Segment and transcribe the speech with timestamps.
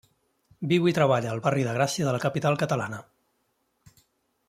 [0.71, 3.03] Viu i treballa al barri de Gràcia de la capital catalana.